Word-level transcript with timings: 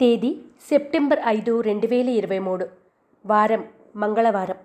తేదీ 0.00 0.36
సెప్టెంబర్ 0.68 1.20
ఐదు 1.26 1.60
రెండు 1.60 1.86
వేల 1.86 2.08
ఇరవై 2.08 2.38
మూడు. 2.38 2.66
వారం 3.26 3.64
మంగళవారం. 3.96 4.58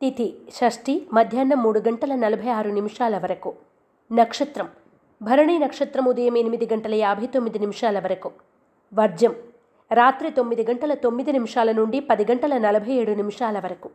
తిథి 0.00 0.34
షష్ఠి 0.54 0.94
మధ్యాహ్నం 1.12 1.62
మూడు 1.62 1.78
గంటల 1.78 2.14
నలభై 2.14 2.48
ఆరు 2.48 2.70
నిమిషాల 2.70 3.18
వరకు. 3.18 3.52
నక్షత్రం 4.12 4.68
భరణి 5.22 5.58
నక్షత్రం 5.58 6.04
ఉదయం 6.04 6.36
ఎనిమిది 6.36 6.66
గంటల 6.72 6.94
యాభై 6.94 7.26
తొమ్మిది 7.26 7.58
నిమిషాల 7.58 7.98
వరకు. 7.98 8.30
వర్జం 8.94 9.34
రాత్రి 9.92 10.30
తొమ్మిది 10.30 10.62
గంటల 10.62 10.94
తొమ్మిది 10.94 11.32
నిమిషాల 11.32 11.72
నుండి 11.72 12.00
పది 12.00 12.24
గంటల 12.24 12.58
నలభై 12.58 12.92
ఏడు 12.92 13.12
నిమిషాల 13.12 13.58
వరకు. 13.58 13.90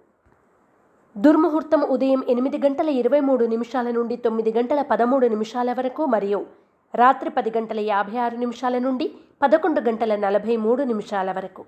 దుర్ముహూర్తం 1.17 1.81
ఉదయం 1.81 2.23
ఎనిమిది 2.29 2.57
గంటల 2.57 2.89
ఇరవై 2.89 3.19
మూడు 3.19 3.45
నిమిషాల 3.45 3.91
నుండి 3.91 4.15
తొమ్మిది 4.15 4.51
గంటల 4.51 4.81
పదమూడు 4.81 5.27
నిమిషాల 5.27 5.73
వరకు 5.73 6.05
మరియు 6.05 6.45
రాత్రి 6.95 7.29
పది 7.29 7.51
గంటల 7.57 7.79
యాభై 7.79 8.17
ఆరు 8.17 8.35
నిమిషాల 8.35 8.77
నుండి 8.77 9.07
పదకొండు 9.41 9.81
గంటల 9.81 10.15
నలభై 10.15 10.57
మూడు 10.57 10.83
నిమిషాల 10.83 11.31
వరకు. 11.31 11.65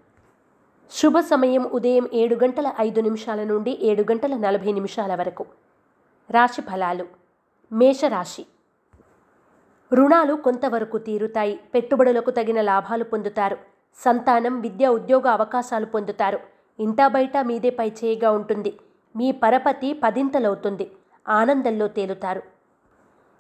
శుభ 0.92 1.20
సమయం 1.20 1.64
ఉదయం 1.64 2.10
ఏడు 2.14 2.36
గంటల 2.36 2.72
ఐదు 2.80 3.02
నిమిషాల 3.02 3.44
నుండి 3.44 3.80
ఏడు 3.82 4.02
గంటల 4.02 4.38
నలభై 4.38 4.72
నిమిషాల 4.72 5.16
వరకు. 5.16 5.46
రాశి 6.32 6.62
ఫలాలు. 6.62 7.06
మేషరాశి. 7.72 8.46
రుణాలు 9.94 10.34
కొంతవరకు 10.34 10.98
తీరుతాయి. 10.98 11.60
పెట్టుబడులకు 11.74 12.32
తగిన 12.32 12.62
లాభాలు 12.62 13.04
పొందుతారు. 13.04 13.58
సంతానం 14.06 14.62
విద్య 14.62 14.88
ఉద్యోగ 14.88 15.28
అవకాశాలు 15.28 15.86
పొందుతారు. 15.86 16.40
ఇంటా 16.80 17.08
బయట 17.08 17.38
మీదే 17.38 17.70
పైచేయిగా 17.70 18.32
ఉంటుంది. 18.32 18.80
మీ 19.16 19.32
పరపతి 19.32 19.94
పదింతలవుతుంది. 19.94 20.92
ఆనందంలో 21.28 21.88
తేలుతారు. 21.88 22.53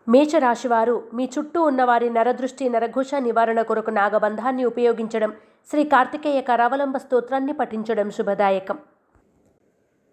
మేషరాశివారు 0.07 1.03
మీ 1.13 1.29
చుట్టూ 1.39 1.61
ఉన్నవారి 1.61 2.09
నరదృష్టి 2.09 2.69
నరఘోష 2.69 3.15
నివారణ 3.15 3.61
కొరకు 3.61 3.89
నాగబంధాన్ని 3.89 4.65
ఉపయోగించడం 4.65 5.33
శ్రీ 5.69 5.83
కార్తికేయ 5.83 6.41
కరావలంబ 6.41 6.97
స్తోత్రాన్ని 6.97 7.53
పఠించడం 7.53 8.11
శుభదాయకం. 8.11 8.77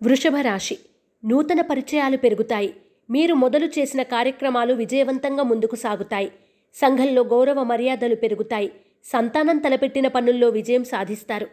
వృషభ 0.03 0.37
రాశి. 0.37 0.79
నూతన 1.25 1.61
పరిచయాలు 1.61 2.17
పెరుగుతాయి. 2.17 2.77
మీరు 3.11 3.35
మొదలు 3.35 3.67
చేసిన 3.67 4.03
కార్యక్రమాలు 4.03 4.75
విజయవంతంగా 4.75 5.43
ముందుకు 5.43 5.77
సాగుతాయి. 5.77 6.33
సంఘంలో 6.75 7.23
గౌరవ 7.23 7.63
మర్యాదలు 7.63 8.15
పెరుగుతాయి. 8.15 8.73
సంతానం 9.05 9.59
తలపెట్టిన 9.59 10.09
పనుల్లో 10.09 10.49
విజయం 10.49 10.85
సాధిస్తారు. 10.85 11.47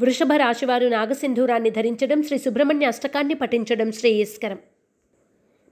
వృషభ 0.00 0.32
రాశివారు 0.36 0.86
నాగసింధూరాన్ని 0.86 1.70
ధరించడం 1.70 2.22
శ్రీ 2.22 2.38
సుబ్రహ్మణ్య 2.38 2.86
అష్టకాన్ని 2.86 3.34
పఠించడం 3.34 3.92
శ్రేయస్కరం. 3.92 4.58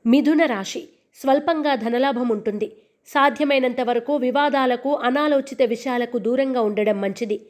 మిథున 0.06 0.44
రాశి. 0.44 0.88
స్వల్పంగా 1.14 1.74
ధనలాభం 1.74 2.28
ఉంటుంది. 2.28 2.76
సాధ్యమైనంత 3.06 3.80
వరకు 3.80 4.16
వివాదాలకు 4.16 4.94
అనాలోచిత 4.96 5.62
విషయాలకు 5.62 6.18
దూరంగా 6.18 6.60
ఉండడం 6.60 7.00
మంచిది. 7.00 7.40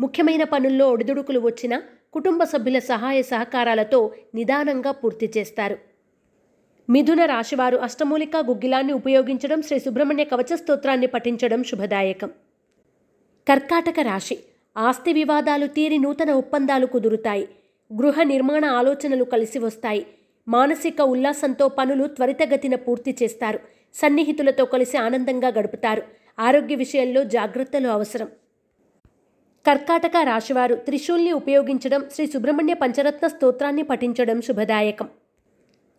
ముఖ్యమైన 0.00 0.44
పనుల్లో 0.44 0.90
ఒడిదుడుకులు 0.90 1.40
వచ్చినా 1.40 1.82
కుటుంబ 2.12 2.44
సభ్యుల 2.44 2.78
సహాయ 2.78 3.22
సహకారాలతో 3.22 4.14
నిదానంగా 4.34 4.90
పూర్తి 4.90 5.32
చేస్తారు. 5.36 5.78
మిథున 6.90 7.24
రాశివారు 7.24 7.76
అష్టమూలిక 7.76 8.36
గుగ్గిలాన్ని 8.36 8.92
ఉపయోగించడం 8.92 9.62
శ్రీ 9.62 9.78
సుబ్రహ్మణ్య 9.78 10.24
కవచ 10.24 10.56
స్తోత్రాన్ని 10.56 11.06
పఠించడం 11.06 11.64
శుభదాయకం. 11.64 12.30
కర్కాటక 13.48 14.00
రాశి 14.00 14.38
ఆస్తి 14.76 15.12
వివాదాలు 15.12 15.66
తీరి 15.66 15.98
నూతన 15.98 16.30
ఒప్పందాలు 16.30 16.86
కుదురుతాయి. 16.86 17.48
గృహ 17.94 18.22
నిర్మాణ 18.22 18.64
ఆలోచనలు 18.64 19.24
కలిసి 19.24 19.58
వస్తాయి. 19.58 20.06
మానసిక 20.48 21.00
ఉల్లాసంతో 21.00 21.68
పనులు 21.68 22.06
త్వరితగతిన 22.06 22.74
పూర్తి 22.74 23.16
చేస్తారు. 23.22 23.60
సన్నిహితులతో 23.94 24.64
కలిసి 24.64 24.96
ఆనందంగా 24.96 25.48
గడుపుతారు. 25.48 26.02
ఆరోగ్య 26.38 26.74
విషయంలో 26.74 27.24
జాగ్రత్తలు 27.24 27.88
అవసరం. 27.88 28.28
కర్కాటక 29.66 30.12
రాశివారు 30.22 30.74
త్రిశూల్ని 30.74 31.32
ఉపయోగించడం 31.32 32.04
శ్రీ 32.14 32.26
సుబ్రహ్మణ్య 32.26 32.74
పంచరత్న 32.74 33.26
స్తోత్రాన్ని 33.26 33.82
పఠించడం 33.82 34.40
శుభదాయకం. 34.40 35.08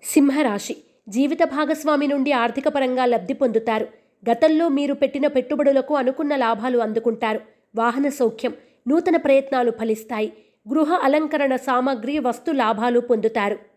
సింహరాశి 0.04 0.78
జీవిత 1.10 1.44
భాగస్వామి 1.44 2.08
నుండి 2.08 2.32
ఆర్థిక 2.32 2.68
పరంగా 2.68 3.06
లబ్ధి 3.06 3.34
పొందుతారు. 3.34 3.88
గతంలో 4.32 4.70
మీరు 4.70 4.94
పెట్టిన 4.94 5.28
పెట్టుబడులకు 5.28 5.96
అనుకున్న 5.96 6.36
లాభాలు 6.36 6.78
అందుకుంటారు. 6.78 7.40
వాహన 7.76 8.10
సౌఖ్యం 8.10 8.54
నూతన 8.88 9.18
ప్రయత్నాలు 9.18 9.72
ఫలిస్తాయి. 9.72 10.34
గృహ 10.70 10.94
అలంకరణ 10.94 11.56
సామాగ్రి 11.56 12.20
వస్తు 12.20 12.52
లాభాలు 12.52 13.00
పొందుతారు. 13.00 13.71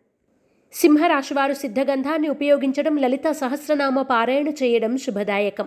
సింహరాశివారు 0.75 1.53
సిద్ధగంధాన్ని 1.53 2.29
ఉపయోగించడం 2.29 2.97
లలిత 2.97 3.31
సహస్రనామ 3.31 4.03
పారాయణ 4.03 4.49
చేయడం 4.49 4.97
శుభదాయకం. 4.97 5.65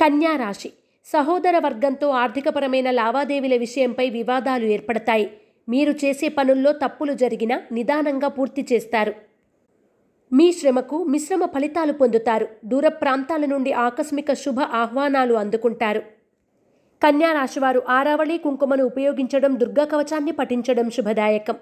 కన్యా 0.00 0.36
రాశి. 0.36 0.72
సహోదర 1.04 1.58
వర్గంతో 1.58 2.08
ఆర్థికపరమైన 2.08 2.90
లావాదేవీల 2.90 3.56
విషయంపై 3.56 4.10
వివాదాలు 4.10 4.64
ఏర్పడతాయి. 4.64 5.30
మీరు 5.68 5.92
చేసే 5.92 6.28
పనుల్లో 6.28 6.72
తప్పులు 6.72 7.12
జరిగినా 7.12 7.62
నిదానంగా 7.72 8.28
పూర్తి 8.28 8.66
చేస్తారు. 8.72 9.14
మీ 10.32 10.52
శ్రమకు 10.52 11.04
మిశ్రమ 11.04 11.44
ఫలితాలు 11.44 11.92
పొందుతారు. 11.92 12.48
దూర 12.64 12.88
ప్రాంతాల 12.88 13.44
నుండి 13.44 13.72
ఆకస్మిక 13.72 14.32
శుభ 14.32 14.60
ఆహ్వానాలు 14.60 15.34
అందుకుంటారు. 15.34 16.00
కన్యా 17.02 17.32
రాశివారు 17.32 17.82
ఆరావళి 17.88 18.38
కుంకుమను 18.38 18.84
ఉపయోగించడం 18.84 19.60
దుర్గా 19.60 19.84
కవచాన్ని 19.84 20.32
పఠించడం 20.32 20.90
శుభదాయకం. 20.90 21.54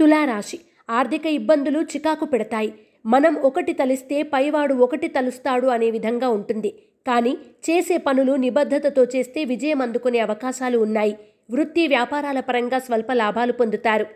తులారాశి. 0.00 0.60
ఆర్థిక 0.90 1.26
ఇబ్బందులు 1.26 1.80
చికాకు 1.80 2.24
పెడతాయి. 2.24 2.74
మనం 3.06 3.34
ఒకటి 3.34 3.72
తలిస్తే 3.72 4.22
పైవాడు 4.22 4.74
ఒకటి 4.74 5.08
తలుస్తాడు 5.08 5.66
అనే 5.66 5.90
విధంగా 5.90 6.28
ఉంటుంది. 6.28 6.82
కానీ 7.06 7.38
చేసే 7.70 7.96
పనులు 7.96 8.32
నిబద్ధతతో 8.32 9.04
చేస్తే 9.04 9.44
విజయం 9.44 9.82
అందుకునే 9.82 10.18
అవకాశాలు 10.18 10.78
ఉన్నాయి. 10.78 11.18
వృత్తి 11.50 11.86
వ్యాపారాల 11.86 12.40
పరంగా 12.40 12.78
స్వల్ప 12.78 13.12
లాభాలు 13.12 13.52
పొందుతారు. 13.52 14.06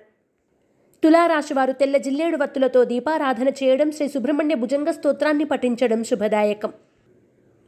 తులారాశివారు 1.05 1.73
తెల్ల 1.73 1.97
జిల్లేడు 1.97 2.37
వత్తులతో 2.37 2.85
దీపారాధన 2.85 3.49
చేయడం 3.49 3.91
శ్రీ 3.91 4.09
సుబ్రహ్మణ్య 4.09 4.55
భుజంగ 4.55 4.91
స్తోత్రాన్ని 4.91 5.45
పఠించడం 5.45 6.05
శుభదాయకం. 6.05 6.73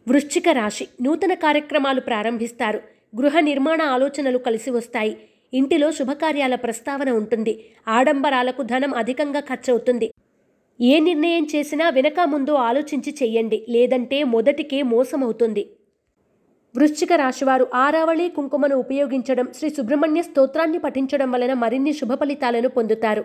వృశ్చిక 0.08 0.48
రాశి 0.48 0.88
నూతన 1.02 1.34
కార్యక్రమాలు 1.34 2.00
ప్రారంభిస్తారు. 2.00 2.80
గృహ 3.16 3.40
నిర్మాణ 3.40 3.82
ఆలోచనలు 3.82 4.38
కలిసి 4.38 4.70
వస్తాయి. 4.70 5.18
ఇంటిలో 5.52 5.92
శుభకార్యాల 5.92 6.54
ప్రస్తావన 6.54 7.10
ఉంటుంది. 7.10 7.74
ఆడంబరాలకు 7.88 8.62
ధనం 8.62 8.94
అధికంగా 8.94 9.40
ఖర్చవుతుంది. 9.40 10.12
ఏ 10.80 11.00
నిర్ణయం 11.00 11.46
చేసినా 11.56 11.88
వెనక 11.88 12.20
ముందు 12.20 12.52
ఆలోచించి 12.52 13.14
చెయ్యండి. 13.22 13.66
లేదంటే 13.68 14.24
మొదటికే 14.24 14.82
మోసమవుతుంది. 14.82 15.76
వృశ్చిక 16.76 17.12
రాశివారు 17.12 17.66
ఆరావళి 17.74 18.28
కుంకుమను 18.28 18.76
ఉపయోగించడం 18.76 19.52
శ్రీ 19.56 19.70
సుబ్రహ్మణ్య 19.70 20.22
స్తోత్రాన్ని 20.22 20.78
పఠించడం 20.78 21.30
వలన 21.32 21.52
మరిన్ని 21.52 21.92
శుభ 21.92 22.14
ఫలితాలను 22.14 22.68
పొందుతారు. 22.68 23.24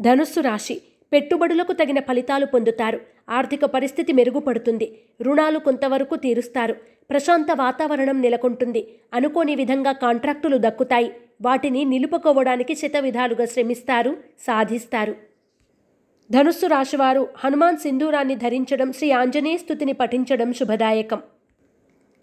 ధనుస్సు 0.00 0.40
రాశి 0.40 0.82
పెట్టుబడులకు 1.12 1.72
తగిన 1.72 2.00
ఫలితాలు 2.00 2.46
పొందుతారు. 2.46 3.00
ఆర్థిక 3.30 3.64
పరిస్థితి 3.64 4.12
మెరుగుపడుతుంది. 4.12 4.98
రుణాలు 5.22 5.58
కొంతవరకు 5.58 6.16
తీరుస్తారు. 6.16 6.76
ప్రశాంత 7.10 7.46
వాతావరణం 7.54 8.22
నెలకొంటుంది. 8.22 8.94
అనుకోని 9.14 9.54
విధంగా 9.54 9.92
కాంట్రాక్టులు 9.92 10.56
దక్కుతాయి. 10.56 11.12
వాటిని 11.42 11.84
నిలుపుకోవడానికి 11.84 12.74
శతవిధాలుగా 12.74 13.44
శ్రమిస్తారు 13.44 14.16
సాధిస్తారు. 14.40 15.14
ధనుస్సు 16.30 16.66
రాశివారు 16.66 17.28
హనుమాన్ 17.36 17.76
సింధూరాన్ని 17.76 18.36
ధరించడం 18.36 18.92
శ్రీ 18.92 19.10
ఆంజనేయ 19.10 19.56
స్థుతిని 19.56 19.92
పఠించడం 19.92 20.52
శుభదాయకం. 20.52 21.22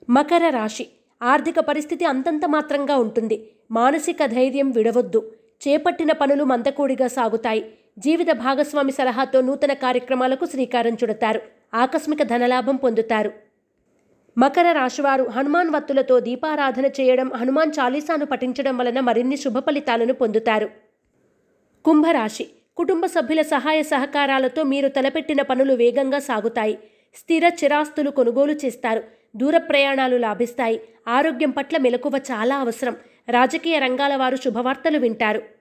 మకర 0.10 0.50
రాశి 0.50 0.88
ఆర్థిక 1.24 1.60
పరిస్థితి 1.60 2.06
అంతంత 2.06 2.46
మాత్రంగా 2.46 2.98
ఉంటుంది. 2.98 3.50
మానసిక 3.72 4.26
ధైర్యం 4.26 4.72
విడవద్దు. 4.72 5.32
చేపట్టిన 5.68 6.12
పనులు 6.12 6.44
మందకూడిగా 6.44 7.08
సాగుతాయి. 7.08 7.72
జీవిత 8.00 8.32
భాగస్వామి 8.32 8.92
సలహాతో 8.92 9.42
నూతన 9.42 9.74
కార్యక్రమాలకు 9.74 10.46
శ్రీకారం 10.46 10.94
చుడతారు. 10.94 11.42
ఆకస్మిక 11.74 12.24
ధనలాభం 12.24 12.76
పొందుతారు. 12.76 13.32
మకర 14.38 14.72
రాశివారు 14.72 15.24
హనుమాన్ 15.24 15.70
వత్తులతో 15.70 16.20
దీపారాధన 16.20 16.86
చేయడం 16.86 17.32
హనుమాన్ 17.34 17.72
చాలీసాను 17.80 18.26
పఠించడం 18.26 18.78
వలన 18.78 19.00
మరిన్ని 19.00 19.38
శుభ 19.38 19.60
ఫలితాలను 19.60 20.14
పొందుతారు. 20.14 20.70
కుంభరాశి 21.86 22.48
కుటుంబ 22.78 23.06
సభ్యుల 23.06 23.42
సహాయ 23.42 23.84
సహకారాలతో 23.84 24.64
మీరు 24.64 24.88
తలపెట్టిన 24.88 25.42
పనులు 25.42 25.74
వేగంగా 25.74 26.20
సాగుతాయి. 26.20 26.80
స్థిర 27.16 27.52
చిరాస్తులు 27.64 28.10
కొనుగోలు 28.10 28.54
చేస్తారు. 28.54 29.04
దూర 29.36 29.58
ప్రయాణాలు 29.58 30.18
లాభిస్తాయి. 30.18 30.82
ఆరోగ్యం 31.08 31.50
పట్ల 31.50 31.78
మెలకువ 31.78 32.12
చాలా 32.18 32.58
అవసరం. 32.58 32.96
రాజకీయ 33.30 33.80
రంగాల 33.80 34.16
వారు 34.16 34.36
శుభవార్తలు 34.36 34.98
వింటారు. 34.98 35.59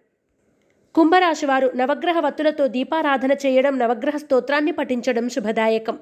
కుంభరాశివారు 0.98 1.72
నవగ్రహ 1.76 2.20
వత్తులతో 2.20 2.66
దీపారాధన 2.66 3.32
చేయడం 3.32 3.78
నవగ్రహ 3.78 4.16
స్తోత్రాన్ని 4.16 4.72
పఠించడం 4.72 5.28
శుభదాయకం. 5.28 5.98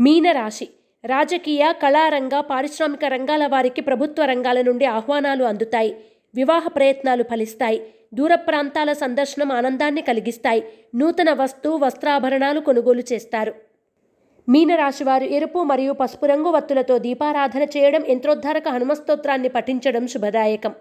మీనరాశి 0.00 0.68
రాజకీయ 1.04 1.72
కళారంగ 1.82 2.40
పారిశ్రామిక 2.40 3.04
రంగాల 3.04 3.46
వారికి 3.46 3.80
ప్రభుత్వ 3.80 4.24
రంగాల 4.24 4.60
నుండి 4.60 4.84
ఆహ్వానాలు 4.84 5.44
అందుతాయి. 5.44 5.96
వివాహ 6.34 6.68
ప్రయత్నాలు 6.68 7.22
ఫలిస్తాయి. 7.22 7.82
దూర 8.14 8.34
ప్రాంతాల 8.34 8.92
సందర్శనం 8.92 9.52
ఆనందాన్ని 9.52 10.00
కలిగిస్తాయి. 10.00 10.64
నూతన 10.94 11.32
వస్తు 11.32 11.68
వస్త్రాభరణాలు 11.68 12.60
కొనుగోలు 12.60 13.02
చేస్తారు. 13.12 13.54
మీనరాశివారు 14.48 15.24
ఎరుపు 15.24 15.58
మరియు 15.58 15.92
పసుపు 15.92 16.26
రంగు 16.26 16.48
వత్తులతో 16.48 16.98
దీపారాధన 16.98 17.62
చేయడం 17.62 18.04
యంత్రోద్ధారక 18.08 18.68
హనుమస్తోత్రాన్ని 18.68 19.48
పఠించడం 19.48 20.06
శుభదాయకం. 20.06 20.72